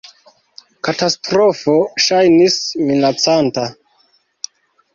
Katastrofo 0.87 1.75
ŝajnis 2.07 2.59
minacanta. 2.89 3.69